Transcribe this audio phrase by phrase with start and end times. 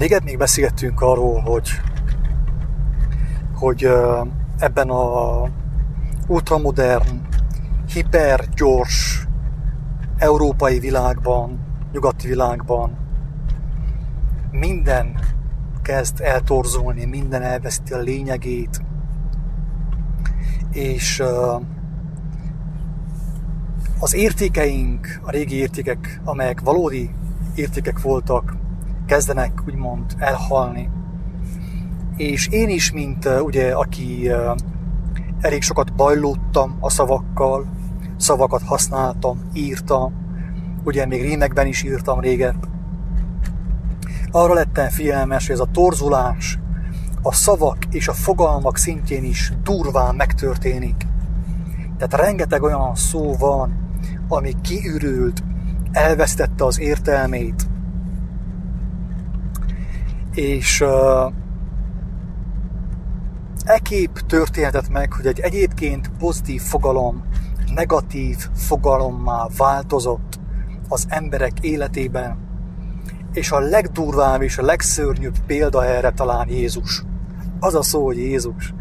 [0.00, 1.68] Régen még beszéltünk arról, hogy,
[3.54, 3.88] hogy
[4.58, 5.48] ebben a
[6.26, 7.26] ultramodern,
[7.92, 9.26] hipergyors
[10.16, 11.60] európai világban,
[11.92, 12.96] nyugati világban
[14.50, 15.20] minden
[15.82, 18.82] kezd eltorzulni, minden elveszti a lényegét,
[20.70, 21.22] és
[23.98, 27.10] az értékeink, a régi értékek, amelyek valódi
[27.54, 28.56] értékek voltak,
[29.10, 30.90] kezdenek úgymond elhalni.
[32.16, 34.30] És én is, mint ugye, aki
[35.40, 37.66] elég sokat bajlódtam a szavakkal,
[38.16, 40.12] szavakat használtam, írtam,
[40.84, 42.58] ugye még rímekben is írtam régen.
[44.30, 46.58] Arra lettem figyelmes, hogy ez a torzulás
[47.22, 51.06] a szavak és a fogalmak szintjén is durván megtörténik.
[51.98, 53.98] Tehát rengeteg olyan szó van,
[54.28, 55.42] ami kiürült,
[55.92, 57.69] elvesztette az értelmét,
[60.34, 61.32] és uh,
[63.64, 67.24] ekép történhetett meg, hogy egy egyébként pozitív fogalom
[67.74, 70.40] negatív fogalommá változott
[70.88, 72.38] az emberek életében,
[73.32, 77.02] és a legdurvább és a legszörnyűbb példa erre talán Jézus.
[77.60, 78.74] Az a szó, hogy Jézus.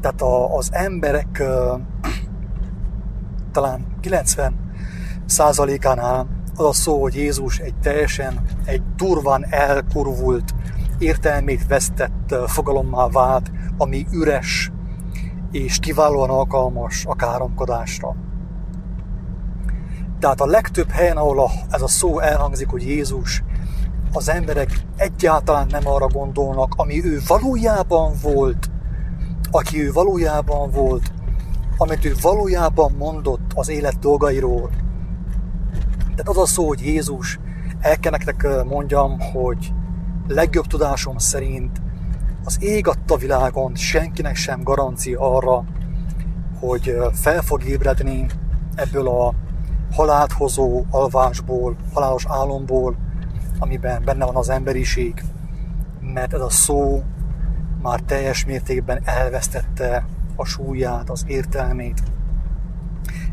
[0.00, 1.80] Tehát a, az emberek uh,
[3.52, 4.54] talán 90
[5.26, 10.54] százalékánál az a szó, hogy Jézus egy teljesen, egy durván elkurvult,
[10.98, 14.72] értelmét vesztett fogalommá vált, ami üres
[15.50, 18.14] és kiválóan alkalmas a káromkodásra.
[20.18, 23.42] Tehát a legtöbb helyen, ahol ez a szó elhangzik, hogy Jézus,
[24.12, 28.70] az emberek egyáltalán nem arra gondolnak, ami ő valójában volt,
[29.50, 31.12] aki ő valójában volt,
[31.76, 34.70] amit ő valójában mondott az élet dolgairól.
[35.98, 37.38] Tehát az a szó, hogy Jézus,
[37.80, 39.72] el kell nektek mondjam, hogy
[40.26, 41.82] legjobb tudásom szerint
[42.44, 45.64] az ég adta világon senkinek sem garancia arra,
[46.60, 48.26] hogy fel fog ébredni
[48.74, 49.34] ebből a
[49.92, 52.96] halált hozó alvásból, halálos álomból,
[53.58, 55.22] amiben benne van az emberiség,
[56.00, 57.02] mert ez a szó
[57.82, 62.02] már teljes mértékben elvesztette a súlyát, az értelmét.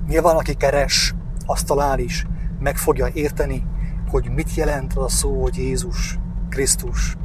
[0.08, 1.16] Nyilván, aki keres,
[1.46, 2.26] azt talál is,
[2.60, 3.66] meg fogja érteni,
[4.10, 6.20] hogy mit jelent az a szó, hogy Jézus
[6.52, 7.18] Krisztus.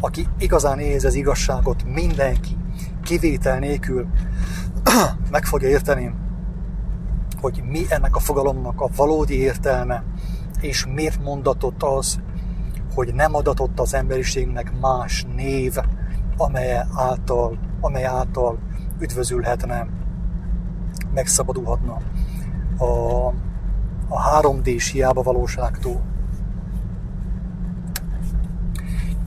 [0.00, 2.56] Aki igazán érzi az igazságot, mindenki,
[3.02, 4.06] kivétel nélkül
[5.30, 6.14] meg fogja érteni,
[7.40, 10.04] hogy mi ennek a fogalomnak a valódi értelme,
[10.60, 12.20] és miért mondatott az,
[12.94, 15.76] hogy nem adatott az emberiségnek más név,
[16.36, 18.58] amely által, amely által
[18.98, 19.86] üdvözülhetne,
[21.14, 22.00] megszabadulhatna
[22.78, 23.26] a,
[24.08, 26.13] a 3D-s hiába valóságtól.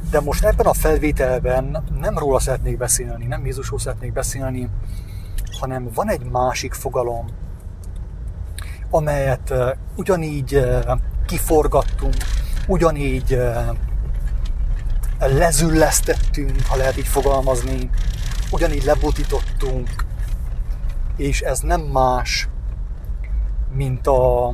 [0.10, 4.70] De most ebben a felvételben nem róla szeretnék beszélni, nem Jézusról szeretnék beszélni,
[5.60, 7.30] hanem van egy másik fogalom,
[8.90, 9.54] amelyet
[9.96, 10.66] ugyanígy
[11.26, 12.16] kiforgattunk,
[12.68, 13.40] ugyanígy
[15.20, 17.90] lezüllesztettünk, ha lehet így fogalmazni,
[18.52, 20.06] ugyanígy lebutítottunk,
[21.16, 22.50] és ez nem más,
[23.72, 24.54] mint a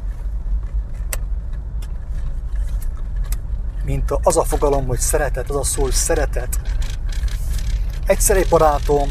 [3.85, 6.59] mint az a fogalom, hogy szeretet, az a szó, hogy szeretet.
[8.05, 9.09] Egyszer egy barátom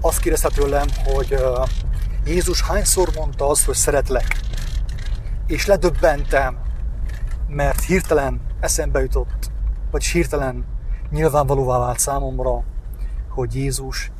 [0.00, 1.36] azt kérdezte tőlem, hogy
[2.24, 4.40] Jézus hányszor mondta azt, hogy szeretlek.
[5.46, 6.58] És ledöbbentem,
[7.48, 9.50] mert hirtelen eszembe jutott,
[9.90, 10.64] vagy hirtelen
[11.10, 12.64] nyilvánvalóvá vált számomra,
[13.28, 14.10] hogy Jézus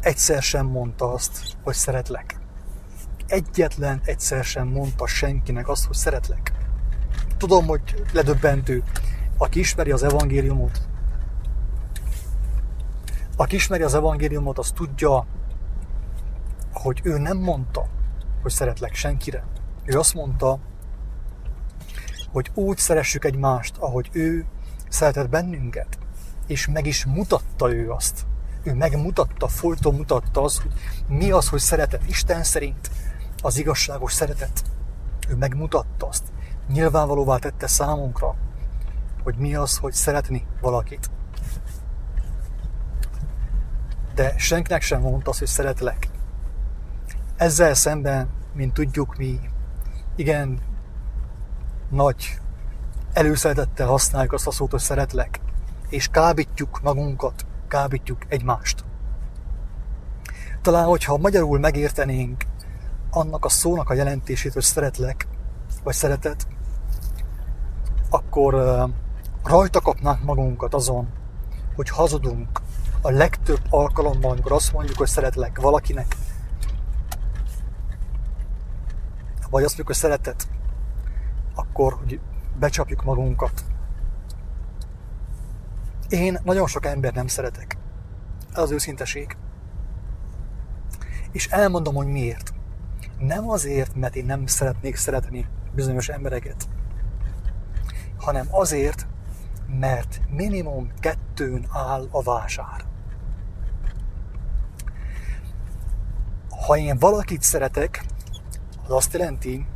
[0.00, 2.36] egyszer sem mondta azt, hogy szeretlek.
[3.26, 6.55] Egyetlen egyszer sem mondta senkinek azt, hogy szeretlek.
[7.38, 8.82] Tudom, hogy ledöbbentő.
[9.38, 10.80] Aki ismeri az evangéliumot,
[13.36, 15.26] aki ismeri az evangéliumot, az tudja,
[16.72, 17.86] hogy ő nem mondta,
[18.42, 19.44] hogy szeretlek senkire.
[19.84, 20.58] Ő azt mondta,
[22.32, 24.46] hogy úgy szeressük egymást, ahogy ő
[24.88, 25.98] szeretett bennünket,
[26.46, 28.26] és meg is mutatta ő azt.
[28.62, 30.72] Ő megmutatta, folyton mutatta az, hogy
[31.08, 32.90] mi az, hogy szeretet Isten szerint,
[33.42, 34.62] az igazságos szeretet.
[35.28, 36.32] Ő megmutatta azt.
[36.68, 38.34] Nyilvánvalóvá tette számunkra,
[39.22, 41.10] hogy mi az, hogy szeretni valakit.
[44.14, 46.08] De senkinek sem mondta azt, hogy szeretlek.
[47.36, 49.40] Ezzel szemben, mint tudjuk mi,
[50.16, 50.60] igen,
[51.90, 52.38] nagy
[53.12, 55.40] előszeretettel használjuk azt a szót, hogy szeretlek,
[55.88, 58.84] és kábítjuk magunkat, kábítjuk egymást.
[60.62, 62.44] Talán, hogyha magyarul megértenénk
[63.10, 65.28] annak a szónak a jelentését, hogy szeretlek,
[65.82, 66.46] vagy szeretet,
[68.36, 68.90] akkor
[69.42, 71.08] rajta kapnánk magunkat azon,
[71.74, 72.60] hogy hazudunk
[73.02, 76.16] a legtöbb alkalommal, amikor azt mondjuk, hogy szeretlek valakinek,
[79.50, 80.48] vagy azt mondjuk, hogy szeretet,
[81.54, 82.20] akkor hogy
[82.58, 83.64] becsapjuk magunkat.
[86.08, 87.76] Én nagyon sok ember nem szeretek.
[88.52, 89.36] Ez az őszinteség.
[91.32, 92.54] És elmondom, hogy miért.
[93.18, 96.68] Nem azért, mert én nem szeretnék szeretni bizonyos embereket,
[98.26, 99.06] hanem azért,
[99.66, 102.84] mert minimum kettőn áll a vásár.
[106.66, 108.04] Ha én valakit szeretek,
[108.84, 109.66] az azt jelenti,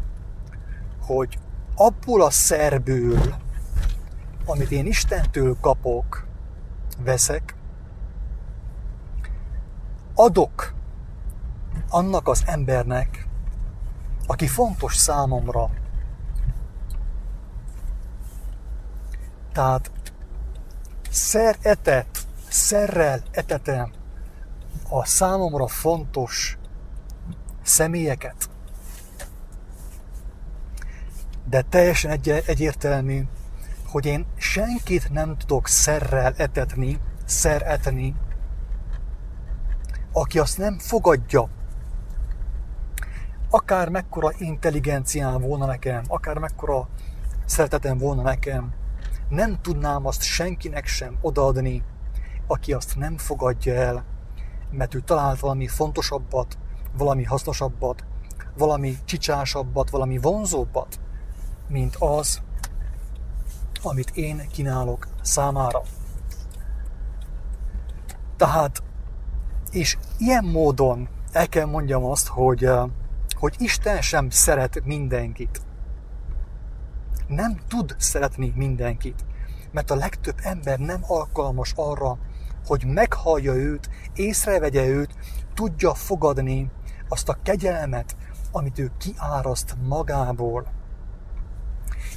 [1.01, 1.39] hogy
[1.77, 3.35] abból a szerből,
[4.47, 6.27] amit én Istentől kapok,
[6.99, 7.55] veszek,
[10.15, 10.75] adok
[11.89, 13.29] annak az embernek,
[14.27, 15.71] aki fontos számomra.
[19.53, 19.91] Tehát
[21.11, 23.93] szer etet, szerrel etetem
[24.89, 26.59] a számomra fontos
[27.63, 28.49] személyeket.
[31.49, 33.27] De teljesen egy- egyértelmű,
[33.87, 38.15] hogy én senkit nem tudok szerrel etetni, szer etni,
[40.13, 41.49] aki azt nem fogadja.
[43.51, 46.89] Akár mekkora intelligenciám volna nekem, akár mekkora
[47.45, 48.73] szeretetem volna nekem,
[49.31, 51.83] nem tudnám azt senkinek sem odaadni,
[52.47, 54.05] aki azt nem fogadja el,
[54.71, 56.59] mert ő talált valami fontosabbat,
[56.97, 58.05] valami hasznosabbat,
[58.57, 61.01] valami csicsásabbat, valami vonzóbbat,
[61.69, 62.43] mint az,
[63.83, 65.83] amit én kínálok számára.
[68.37, 68.83] Tehát,
[69.71, 72.69] és ilyen módon el kell mondjam azt, hogy,
[73.39, 75.61] hogy Isten sem szeret mindenkit.
[77.31, 79.25] Nem tud szeretni mindenkit,
[79.73, 82.19] mert a legtöbb ember nem alkalmas arra,
[82.67, 85.15] hogy meghallja őt, észrevegye őt,
[85.55, 86.71] tudja fogadni
[87.09, 88.17] azt a kegyelmet,
[88.53, 90.67] amit ő kiáraszt magából.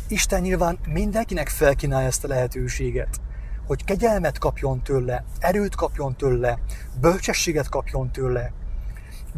[0.08, 3.22] Isten nyilván mindenkinek felkínálja ezt a lehetőséget,
[3.68, 6.60] hogy kegyelmet kapjon tőle, erőt kapjon tőle,
[7.00, 8.54] bölcsességet kapjon tőle.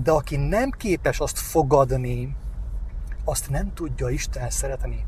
[0.04, 2.36] De aki nem képes azt fogadni,
[3.24, 5.06] azt nem tudja Isten szeretni.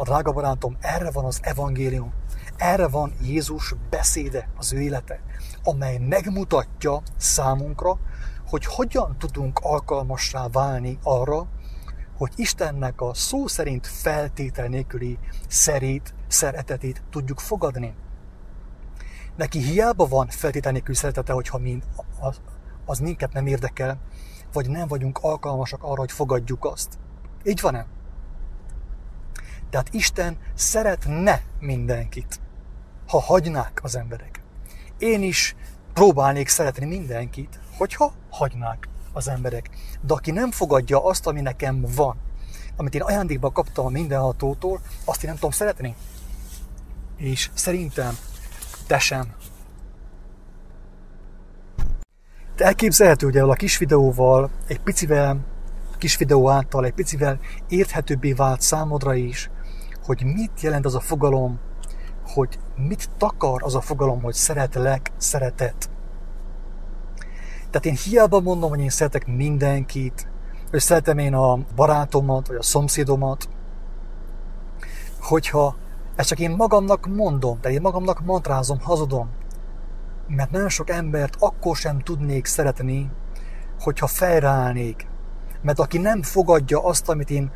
[0.00, 2.12] A drága barátom, erre van az evangélium,
[2.56, 5.20] erre van Jézus beszéde, az ő élete,
[5.62, 7.98] amely megmutatja számunkra,
[8.48, 11.46] hogy hogyan tudunk alkalmassá válni arra,
[12.16, 15.18] hogy Istennek a szó szerint feltétel nélküli
[15.48, 17.94] szerét, szeretetét tudjuk fogadni.
[19.36, 21.82] Neki hiába van feltétel nélküli szeretete, hogyha mi,
[22.20, 22.40] az,
[22.84, 23.98] az minket nem érdekel,
[24.52, 26.98] vagy nem vagyunk alkalmasak arra, hogy fogadjuk azt.
[27.44, 27.86] Így van-e?
[29.70, 32.40] Tehát Isten szeretne mindenkit,
[33.06, 34.42] ha hagynák az emberek.
[34.98, 35.56] Én is
[35.92, 39.70] próbálnék szeretni mindenkit, hogyha hagynák az emberek.
[40.00, 42.16] De aki nem fogadja azt, ami nekem van,
[42.76, 45.94] amit én ajándékban kaptam a mindenhatótól, azt én nem tudom szeretni.
[47.16, 48.16] És szerintem
[48.86, 49.34] te sem.
[52.56, 55.46] De elképzelhető, hogy a kis videóval, egy picivel,
[55.98, 57.38] kis videó által egy picivel
[57.68, 59.50] érthetőbbé vált számodra is,
[60.08, 61.58] hogy mit jelent az a fogalom,
[62.26, 65.90] hogy mit takar az a fogalom, hogy szeretlek, szeretet.
[67.70, 70.28] Tehát én hiába mondom, hogy én szeretek mindenkit,
[70.70, 73.48] hogy szeretem én a barátomat, vagy a szomszédomat,
[75.20, 75.76] hogyha
[76.16, 79.30] ezt csak én magamnak mondom, de én magamnak mantrázom, hazudom,
[80.26, 83.10] mert nagyon sok embert akkor sem tudnék szeretni,
[83.80, 85.06] hogyha felrállnék.
[85.62, 87.50] Mert aki nem fogadja azt, amit én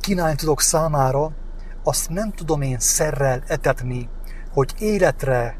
[0.00, 1.32] kínálni tudok számára,
[1.82, 4.08] azt nem tudom én szerrel etetni,
[4.52, 5.56] hogy életre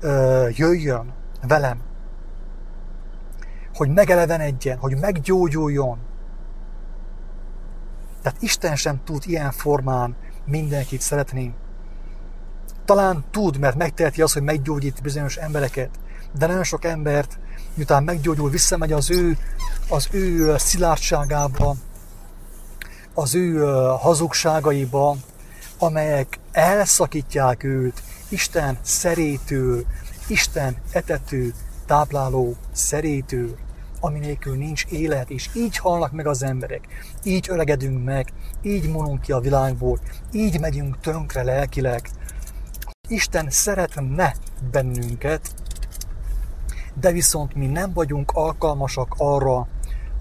[0.00, 1.12] ö, jöjjön
[1.46, 1.88] velem
[3.78, 5.98] hogy megelevenedjen, hogy meggyógyuljon.
[8.22, 11.54] Tehát Isten sem tud ilyen formán mindenkit szeretni.
[12.84, 15.90] Talán tud, mert megteheti azt, hogy meggyógyít bizonyos embereket,
[16.38, 17.38] de nagyon sok embert,
[17.74, 19.36] miután meggyógyul, visszamegy az ő,
[19.88, 21.74] az ő szilárdságába,
[23.14, 23.64] az ő
[24.00, 25.16] hazugságaiba,
[25.78, 29.84] amelyek elszakítják őt Isten szerétől,
[30.26, 31.54] Isten etető,
[31.86, 33.56] tápláló szerétől
[34.00, 36.86] ami nélkül nincs élet, és így halnak meg az emberek,
[37.22, 38.32] így öregedünk meg,
[38.62, 39.98] így monunk ki a világból,
[40.32, 42.08] így megyünk tönkre lelkileg.
[43.08, 44.34] Isten szeretne
[44.70, 45.54] bennünket,
[47.00, 49.66] de viszont mi nem vagyunk alkalmasak arra,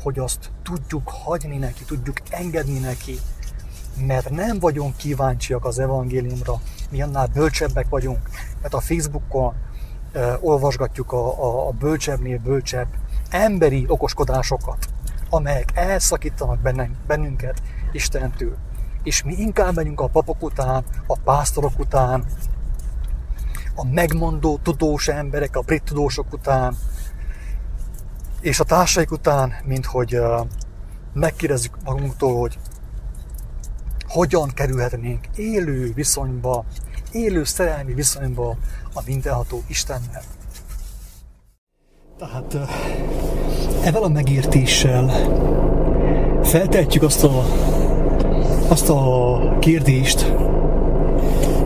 [0.03, 3.19] hogy azt tudjuk hagyni neki, tudjuk engedni neki,
[4.05, 8.29] mert nem vagyunk kíváncsiak az evangéliumra, mi annál bölcsebbek vagyunk,
[8.61, 9.53] mert a Facebookon
[10.13, 12.87] uh, olvasgatjuk a, a, a bölcsebbnél bölcsebb
[13.29, 14.87] emberi okoskodásokat,
[15.29, 16.59] amelyek elszakítanak
[17.07, 17.61] bennünket
[17.91, 18.55] Istentől.
[19.03, 22.25] És mi inkább megyünk a papok után, a pásztorok után,
[23.75, 26.75] a megmondó tudós emberek, a brit tudósok után,
[28.41, 30.19] és a társaik után, mint hogy
[31.13, 32.57] megkérdezzük magunktól, hogy
[34.17, 36.65] hogyan kerülhetnénk élő viszonyba,
[37.11, 38.57] élő szerelmi viszonyba
[38.93, 40.23] a mindenható Istennel.
[42.19, 42.61] Tehát uh,
[43.83, 45.07] ezzel a megértéssel
[46.43, 47.43] feltehetjük azt a,
[48.67, 50.33] azt a kérdést,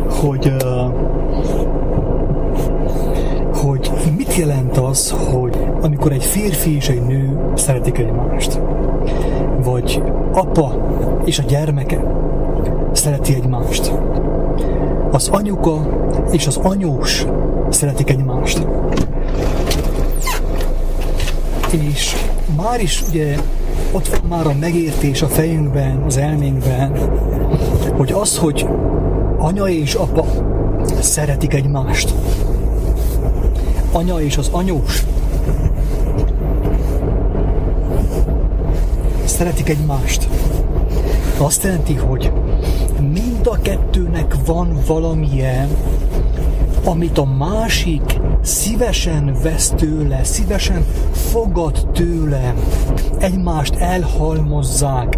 [0.10, 0.93] hogy uh,
[3.55, 8.60] hogy mit jelent az, hogy amikor egy férfi és egy nő szeretik egymást,
[9.63, 10.75] vagy apa
[11.25, 12.21] és a gyermeke
[13.01, 13.91] szereti egymást,
[15.12, 15.88] az anyuka
[16.31, 17.25] és az anyós
[17.70, 18.67] szeretik egymást.
[21.72, 22.15] És
[22.55, 23.36] már is ugye
[23.91, 26.91] ott van már a megértés a fejünkben, az elménkben,
[27.98, 28.67] hogy az, hogy
[29.38, 30.25] anya és apa
[31.00, 32.13] szeretik egymást,
[33.91, 35.05] anya és az anyós
[39.25, 40.27] szeretik egymást.
[41.38, 42.31] Azt jelenti, hogy
[43.01, 45.67] mind a kettőnek van valamilyen,
[46.86, 52.53] amit a másik szívesen vesz tőle, szívesen fogad tőle,
[53.20, 55.17] egymást elhalmozzák,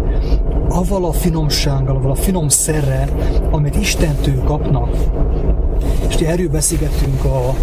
[0.68, 3.08] avval a finomsággal, avval a finom szerrel,
[3.50, 4.96] amit Istentől kapnak.
[6.08, 7.54] És erről beszélgettünk a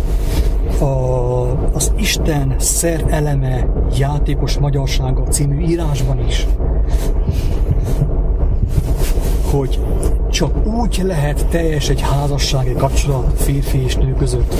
[0.79, 6.47] a, az Isten szer eleme játékos magyarsága című írásban is,
[9.51, 9.79] hogy
[10.29, 14.53] csak úgy lehet teljes egy házassági kapcsolat férfi és nő között,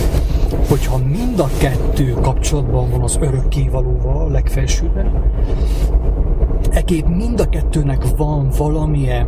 [0.68, 5.22] hogyha mind a kettő kapcsolatban van az örökkévalóval legfelsőben,
[6.70, 9.26] ekép mind a kettőnek van valamilyen,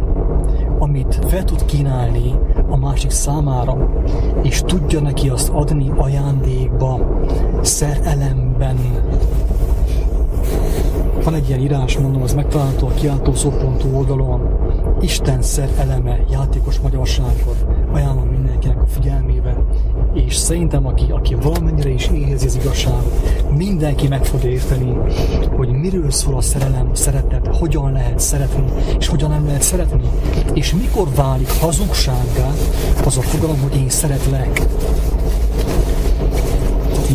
[0.79, 2.35] amit fel tud kínálni
[2.69, 4.03] a másik számára,
[4.43, 7.21] és tudja neki azt adni ajándékba,
[7.61, 8.79] szerelemben.
[11.25, 14.64] Van egy ilyen írás, mondom, az megtalálható a kiáltószó.hu oldalon.
[15.05, 19.65] Isten szer eleme, játékos magyarságot ajánlom mindenkinek a figyelmébe,
[20.15, 24.97] és szerintem aki, aki valamennyire is érzi az igazságot, mindenki meg fog érteni,
[25.57, 28.65] hogy miről szól a szerelem, a szeretet, hogyan lehet szeretni,
[28.99, 30.09] és hogyan nem lehet szeretni,
[30.53, 32.51] és mikor válik hazugsággá
[33.05, 34.63] az a fogalom, hogy én szeretlek.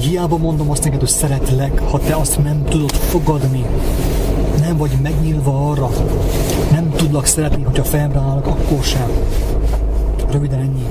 [0.01, 3.65] Hiába mondom azt neked, hogy szeretlek, ha te azt nem tudod fogadni,
[4.69, 5.89] nem vagy megnyílva arra,
[6.71, 9.09] nem tudlak szeretni, hogyha fejemre állok, akkor sem.
[10.31, 10.85] Röviden ennyi.